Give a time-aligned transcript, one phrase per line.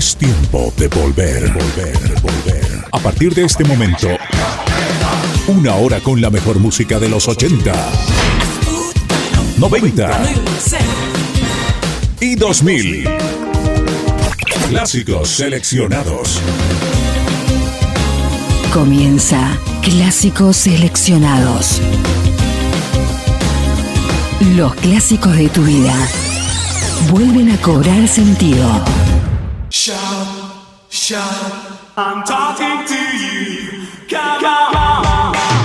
[0.00, 2.86] Es tiempo de volver, volver, volver.
[2.90, 4.08] A partir de este momento,
[5.46, 7.70] una hora con la mejor música de los 80,
[9.58, 10.22] 90
[12.18, 13.10] y 2000.
[14.70, 16.40] Clásicos seleccionados.
[18.72, 21.78] Comienza Clásicos Seleccionados.
[24.56, 25.94] Los clásicos de tu vida
[27.10, 28.82] vuelven a cobrar sentido.
[29.82, 33.86] Shout, shout, I'm talking to you.
[34.10, 35.59] Come on.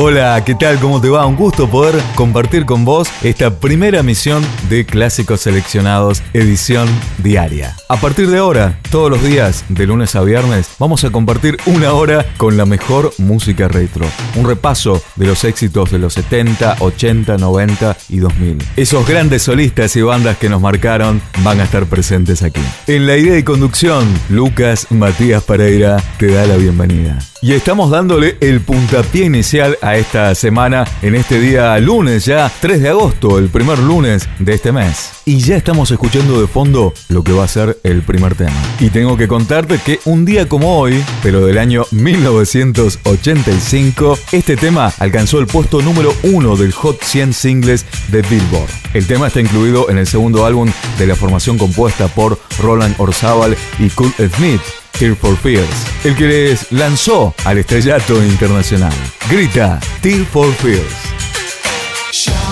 [0.00, 0.78] Hola, ¿qué tal?
[0.78, 1.26] ¿Cómo te va?
[1.26, 7.74] Un gusto poder compartir con vos esta primera misión de Clásicos Seleccionados, edición diaria.
[7.88, 11.94] A partir de ahora, todos los días, de lunes a viernes, vamos a compartir una
[11.94, 14.06] hora con la mejor música retro.
[14.36, 18.58] Un repaso de los éxitos de los 70, 80, 90 y 2000.
[18.76, 22.62] Esos grandes solistas y bandas que nos marcaron van a estar presentes aquí.
[22.86, 27.18] En la idea y conducción, Lucas Matías Pereira te da la bienvenida.
[27.40, 32.88] Y estamos dándole el puntapié inicial esta semana en este día lunes ya, 3 de
[32.88, 35.10] agosto, el primer lunes de este mes.
[35.24, 38.52] Y ya estamos escuchando de fondo lo que va a ser el primer tema.
[38.80, 44.92] Y tengo que contarte que un día como hoy, pero del año 1985, este tema
[44.98, 48.70] alcanzó el puesto número 1 del Hot 100 Singles de Billboard.
[48.94, 53.56] El tema está incluido en el segundo álbum de la formación compuesta por Roland Orzabal
[53.78, 54.60] y Kurt Smith
[54.92, 55.68] Tear for Fears,
[56.04, 58.92] el que les lanzó al estrellato internacional.
[59.30, 62.47] Grita, Tear for Fears.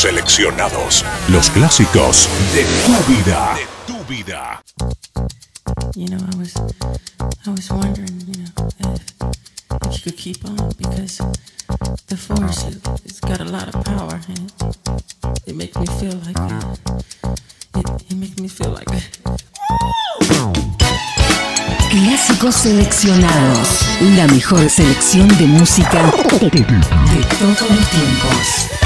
[0.00, 1.04] Seleccionados.
[1.28, 3.54] Los clásicos de tu vida.
[3.54, 4.62] De tu vida.
[5.94, 6.54] You know, I was,
[7.46, 9.12] I was wondering, you know, if,
[9.84, 11.18] if you could keep on because
[12.06, 14.50] the force it, it's got a lot of power and
[15.44, 16.38] it, it makes me feel like
[17.76, 18.88] it, it makes me feel like
[21.90, 23.68] Clásicos seleccionados.
[24.16, 26.04] La mejor selección de música
[26.40, 26.50] de
[27.38, 28.79] todos los tiempos.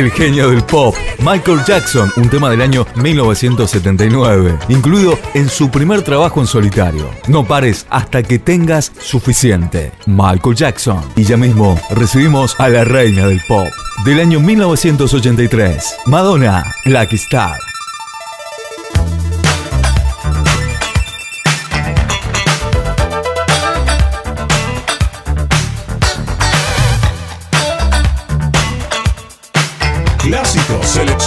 [0.00, 6.00] El genio del pop, Michael Jackson, un tema del año 1979, incluido en su primer
[6.00, 7.10] trabajo en solitario.
[7.28, 9.92] No pares hasta que tengas suficiente.
[10.06, 11.04] Michael Jackson.
[11.16, 13.68] Y ya mismo recibimos a la reina del pop
[14.06, 17.69] del año 1983, Madonna, Lucky Star.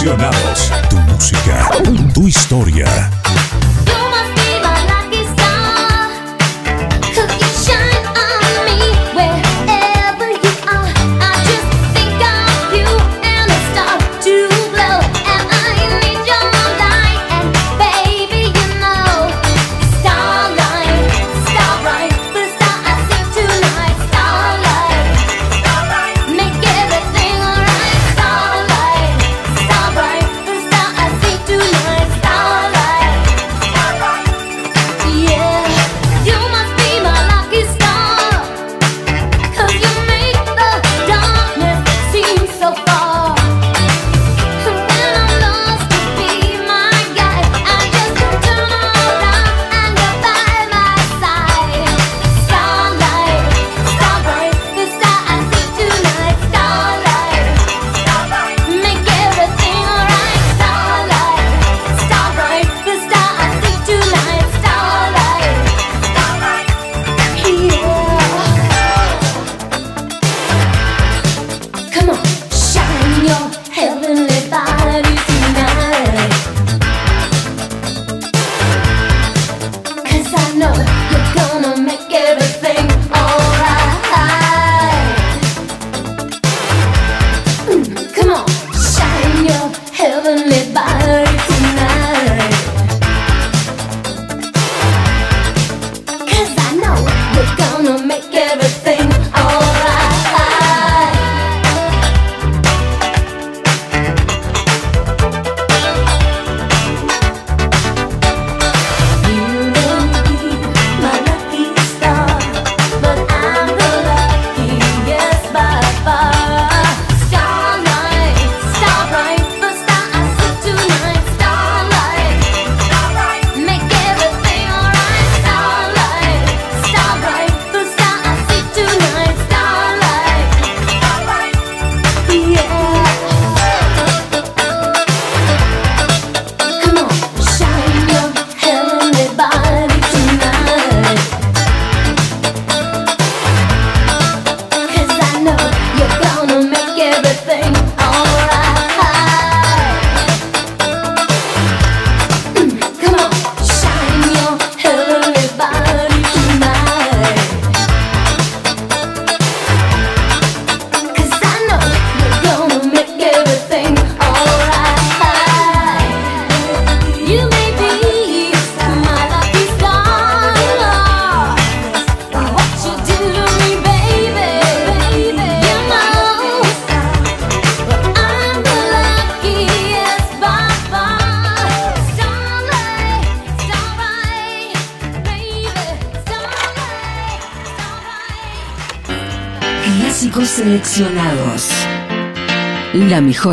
[0.04, 1.70] Tu música,
[2.12, 3.23] tu historia.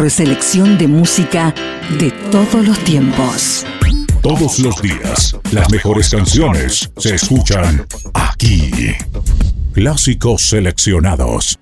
[0.01, 1.53] mejor selección de música
[2.00, 3.63] de todos los tiempos.
[4.24, 8.96] Todos los días, las mejores canciones se escuchan aquí.
[9.74, 11.61] Clásicos seleccionados.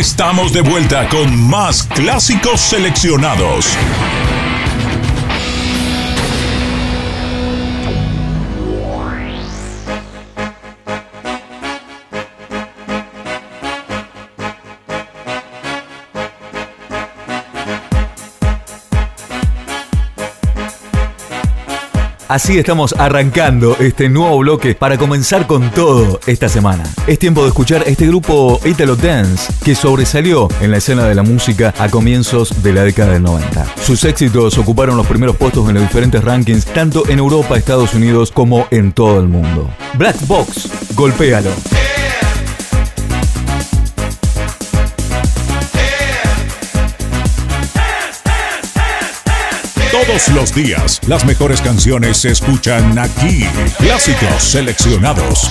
[0.00, 3.66] Estamos de vuelta con más clásicos seleccionados.
[22.30, 26.84] Así estamos arrancando este nuevo bloque para comenzar con todo esta semana.
[27.08, 31.24] Es tiempo de escuchar este grupo Italo Dance que sobresalió en la escena de la
[31.24, 33.74] música a comienzos de la década del 90.
[33.84, 38.30] Sus éxitos ocuparon los primeros puestos en los diferentes rankings tanto en Europa, Estados Unidos
[38.30, 39.68] como en todo el mundo.
[39.94, 41.50] Black Box, golpéalo.
[49.90, 53.44] Todos los días, las mejores canciones se escuchan aquí.
[53.78, 55.50] Clásicos seleccionados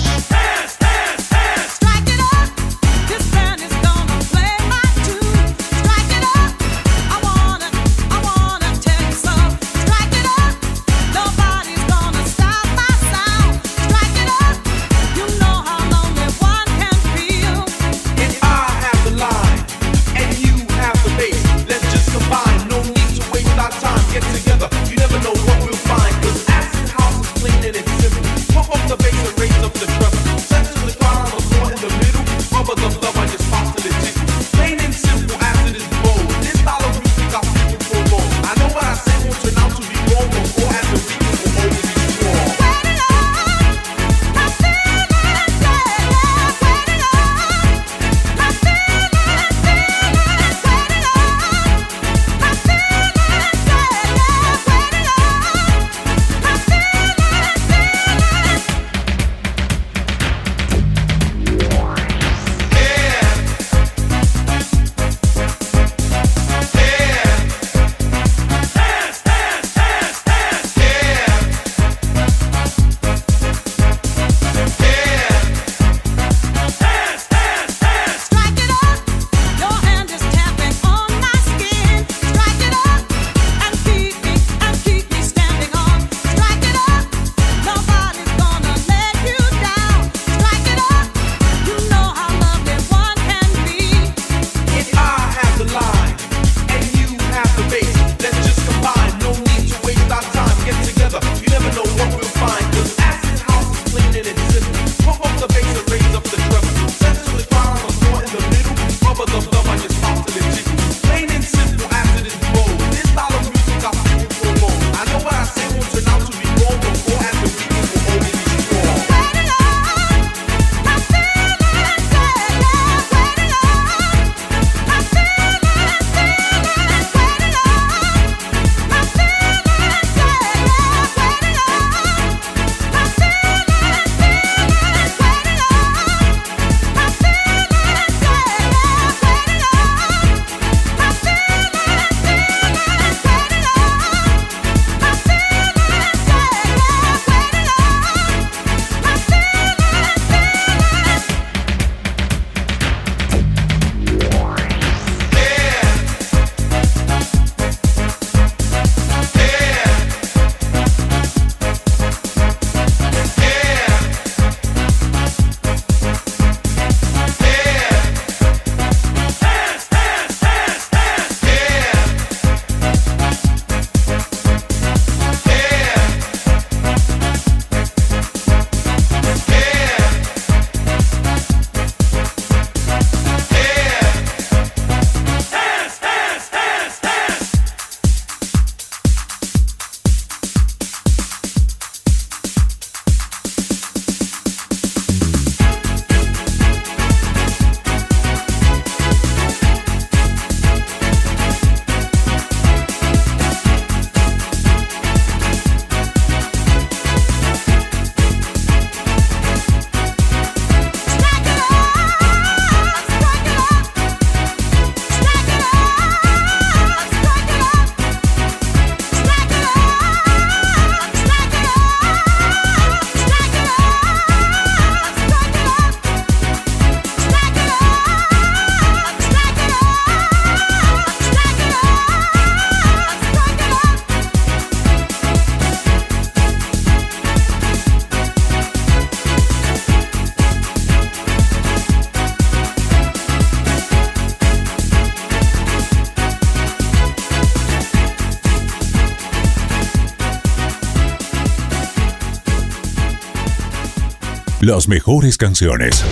[254.70, 256.04] Las mejores canciones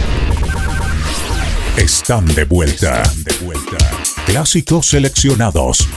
[1.77, 3.05] están de vuelta.
[4.27, 5.88] Clásicos seleccionados.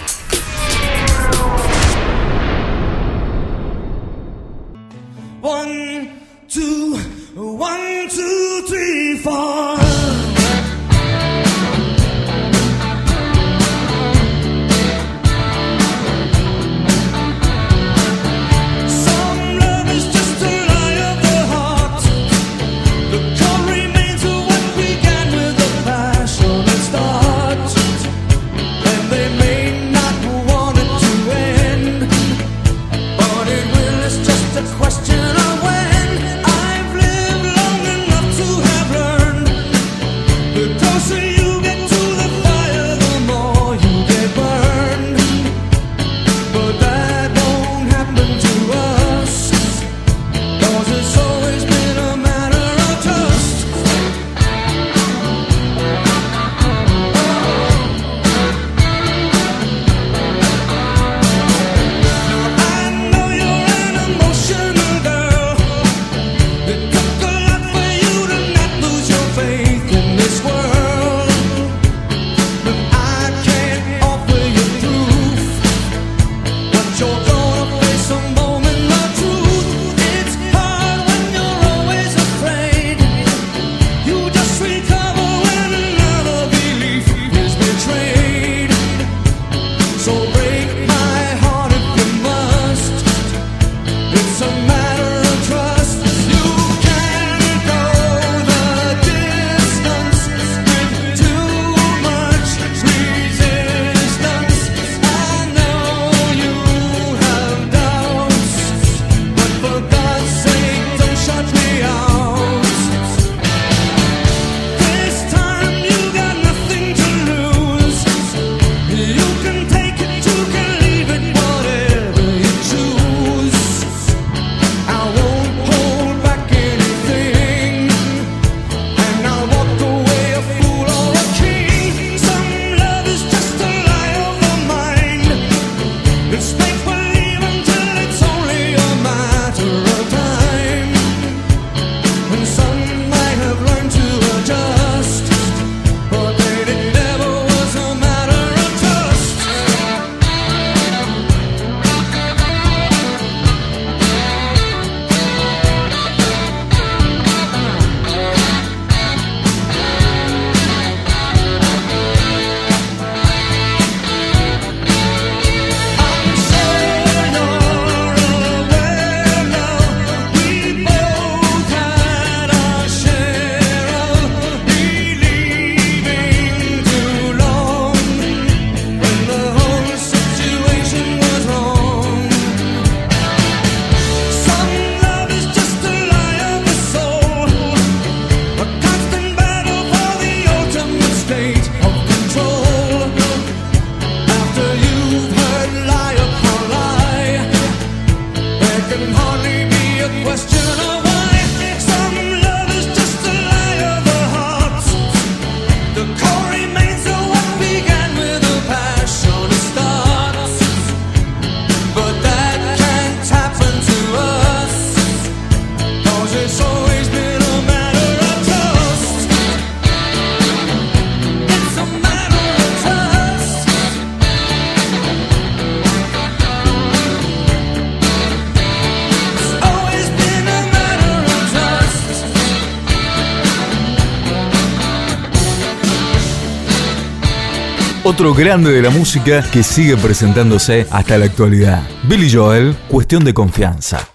[238.29, 241.81] grande de la música que sigue presentándose hasta la actualidad.
[242.03, 244.07] Billy Joel, cuestión de confianza.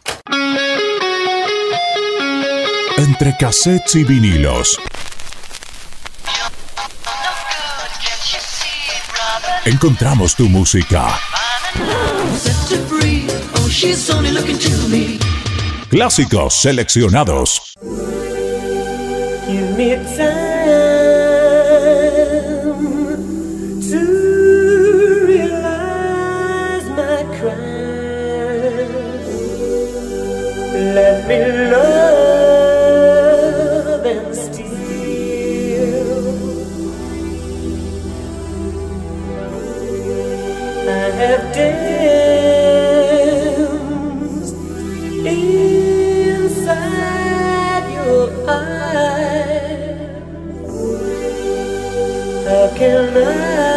[2.97, 4.79] Entre cassettes y vinilos.
[9.65, 11.19] Encontramos tu música.
[15.91, 17.75] Clásicos seleccionados.
[31.29, 31.39] me
[31.71, 33.17] love
[34.07, 34.77] and steal
[40.89, 41.77] I have danced
[45.27, 46.75] inside
[47.93, 50.07] your eyes.
[52.47, 53.76] How can I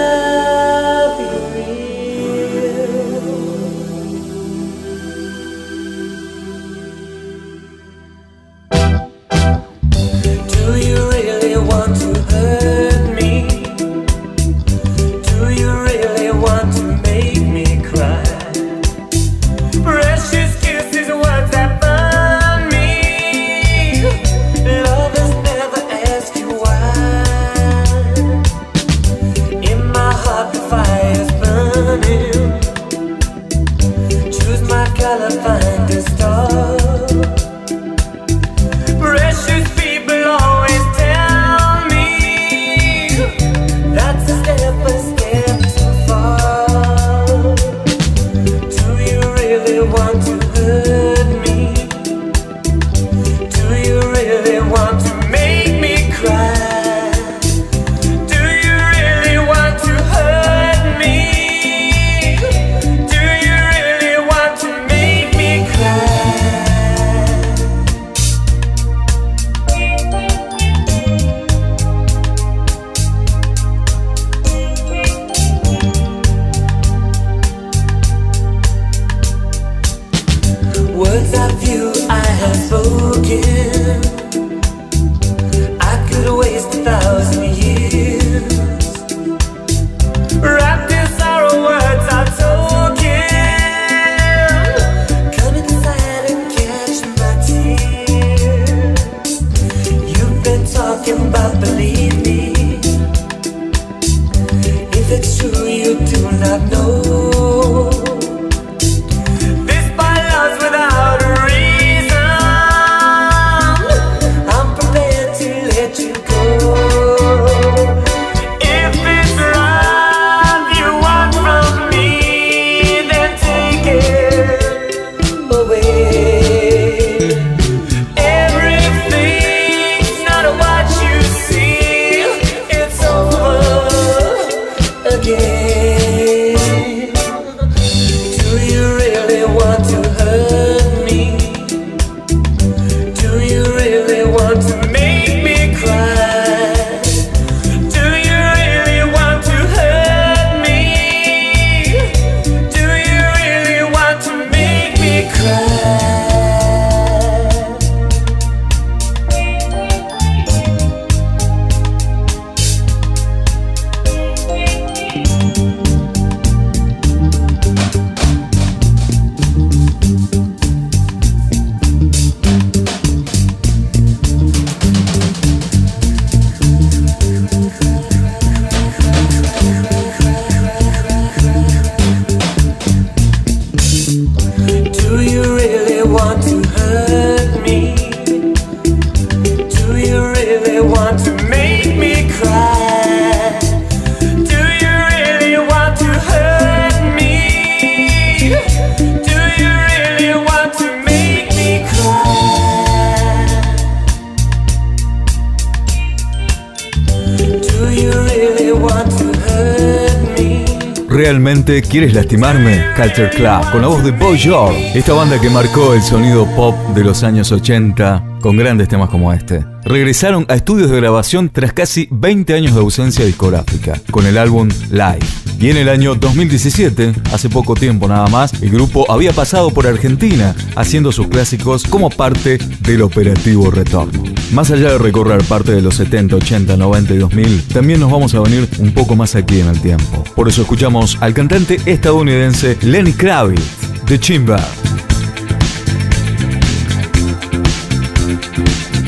[211.87, 212.83] ¿Quieres lastimarme?
[212.95, 216.75] Culture Club, con la voz de Boy George, esta banda que marcó el sonido pop
[216.95, 219.65] de los años 80 con grandes temas como este.
[219.85, 224.69] Regresaron a estudios de grabación tras casi 20 años de ausencia discográfica, con el álbum
[224.89, 225.25] Live.
[225.59, 229.87] Y en el año 2017, hace poco tiempo nada más, el grupo había pasado por
[229.87, 234.38] Argentina, haciendo sus clásicos como parte del operativo Retorno.
[234.51, 238.33] Más allá de recorrer parte de los 70, 80, 90 y 2000, también nos vamos
[238.33, 240.23] a venir un poco más aquí en el tiempo.
[240.35, 243.61] Por eso escuchamos al cantante estadounidense Lenny Kravitz
[244.07, 244.59] de Chimba.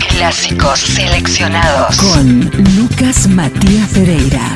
[0.09, 4.55] Clásicos seleccionados con Lucas Matías Pereira.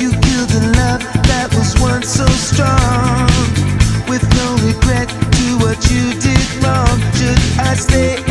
[0.00, 3.28] You killed the love that was once so strong.
[4.08, 6.98] With no regret to what you did wrong.
[7.14, 8.29] Should I stay?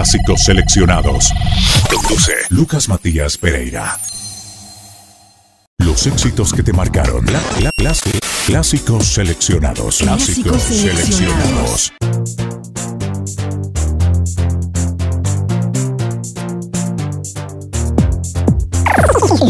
[0.00, 1.30] clásicos seleccionados.
[1.94, 4.00] Conduce Lucas Matías Pereira.
[5.76, 7.26] Los éxitos que te marcaron.
[7.26, 8.00] La, la, las,
[8.46, 9.98] clásicos seleccionados.
[9.98, 11.92] Clásicos, seleccionados.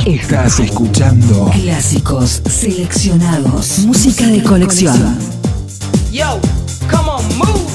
[0.05, 3.79] Estás escuchando clásicos seleccionados.
[3.87, 5.17] Música de colección.
[6.11, 6.41] Yo,
[6.91, 7.70] come on, move.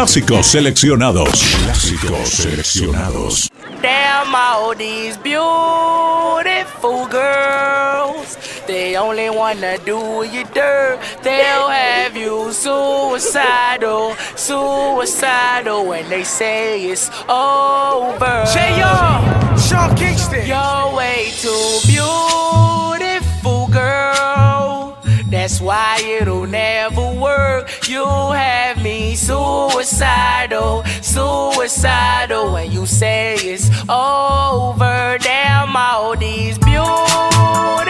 [0.00, 1.28] Clásicos Seleccionados.
[1.28, 3.50] Clásicos Seleccionados.
[3.82, 8.38] Damn all these beautiful girls.
[8.66, 10.98] They only wanna do you dirt.
[11.22, 18.46] They'll have you suicidal, suicidal when they say it's over.
[18.54, 19.58] J.R.
[19.58, 20.46] Sean Kingston.
[20.46, 24.96] You're way too beautiful, girl.
[25.30, 27.70] That's why it'll never work.
[27.88, 28.79] You have me
[29.26, 35.18] suicidal, suicidal when you say it's over.
[35.20, 37.89] Damn all these beautiful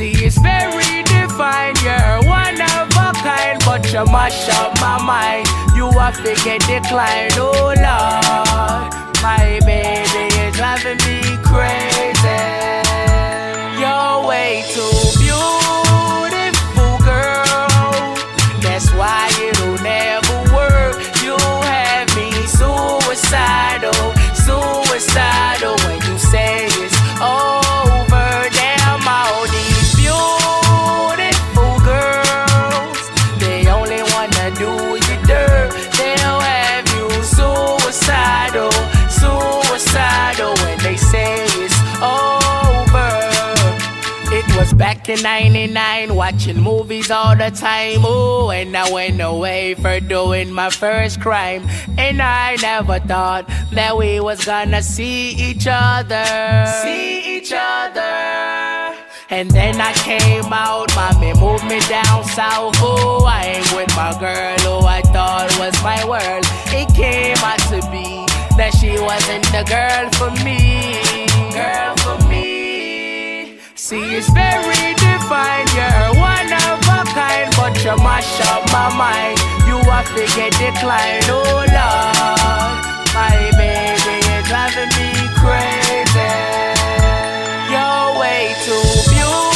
[0.00, 1.76] See, it's very divine.
[1.84, 5.46] You're one of a kind, but you mash up my mind.
[5.76, 7.34] You have to get declined.
[7.36, 8.88] Oh, Lord.
[9.20, 12.40] My baby is driving me crazy.
[13.76, 14.88] You're way too
[15.20, 18.16] beautiful, girl.
[18.64, 20.96] That's why it'll never work.
[21.22, 21.36] You
[21.68, 23.92] have me suicidal,
[24.32, 27.69] suicidal when you say it's over.
[42.02, 43.40] Over.
[44.32, 48.02] It was back in 99, watching movies all the time.
[48.04, 51.66] Oh, and I went away for doing my first crime.
[51.98, 56.24] And I never thought that we was gonna see each other.
[56.82, 58.96] See each other.
[59.30, 62.74] And then I came out, mommy moved me down south.
[62.78, 66.44] Oh, I ain't with my girl who I thought was my world.
[66.72, 68.26] It came out to be
[68.56, 70.99] that she wasn't the girl for me.
[71.52, 73.58] Girl for me.
[73.74, 75.66] See, it's very divine.
[75.74, 79.38] You're one of a kind, but you mash up my mind.
[79.66, 81.26] You have to get declined.
[81.28, 82.80] Oh, Lord.
[83.12, 85.10] My baby is driving me
[85.42, 86.30] crazy.
[87.72, 88.80] You're way too
[89.10, 89.49] beautiful,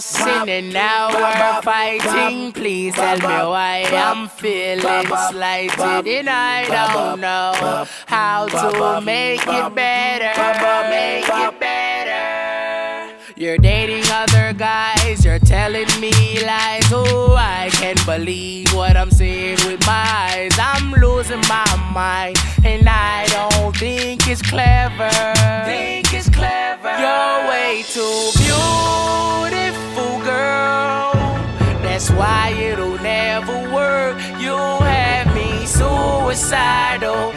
[0.00, 2.52] and now we're fighting.
[2.52, 9.74] Please tell me why I'm feeling slighted and I don't know how to make it
[9.74, 10.90] better.
[10.90, 11.87] Make it better.
[13.38, 16.10] You're dating other guys, you're telling me
[16.44, 16.82] lies.
[16.90, 20.58] Oh, I can't believe what I'm seeing with my eyes.
[20.58, 21.64] I'm losing my
[21.94, 25.08] mind, and I don't think it's clever.
[25.66, 26.90] Think it's clever.
[26.98, 31.12] You're way too beautiful, girl.
[31.84, 34.18] That's why it'll never work.
[34.40, 37.32] You have me suicidal.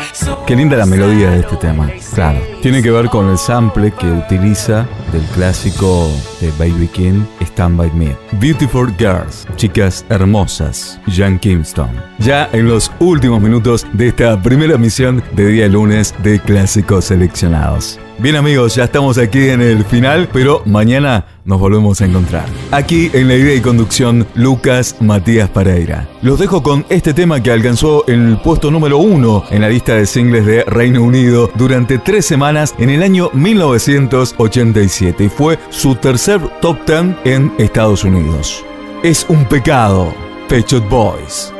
[0.45, 1.89] Qué linda la melodía de este tema.
[2.13, 6.09] Claro, tiene que ver con el sample que utiliza del clásico
[6.39, 8.15] de Baby King, Stand By Me.
[8.33, 11.89] Beautiful Girls, chicas hermosas, Jan Kingston.
[12.19, 17.99] Ya en los últimos minutos de esta primera misión de día lunes de clásicos seleccionados.
[18.21, 22.45] Bien amigos, ya estamos aquí en el final, pero mañana nos volvemos a encontrar.
[22.69, 26.07] Aquí en la idea y conducción, Lucas Matías Pereira.
[26.21, 30.05] Los dejo con este tema que alcanzó el puesto número uno en la lista de
[30.05, 36.39] singles de Reino Unido durante tres semanas en el año 1987 y fue su tercer
[36.61, 38.63] top ten en Estados Unidos.
[39.01, 40.13] Es un pecado,
[40.47, 41.51] Pet Shop Boys.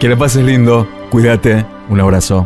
[0.00, 2.44] Que la pases lindo, cuídate, un abrazo.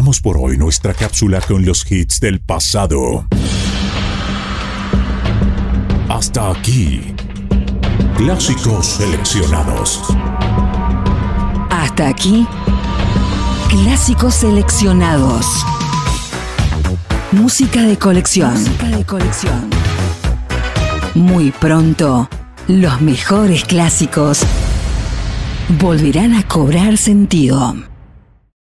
[0.00, 3.26] Por hoy nuestra cápsula con los hits del pasado.
[6.08, 7.14] Hasta aquí.
[8.16, 10.00] Clásicos seleccionados.
[11.70, 12.46] Hasta aquí.
[13.68, 15.46] Clásicos seleccionados.
[17.32, 18.54] Música de colección.
[18.54, 19.70] Música de colección.
[21.14, 22.28] Muy pronto,
[22.68, 24.40] los mejores clásicos
[25.78, 27.89] volverán a cobrar sentido.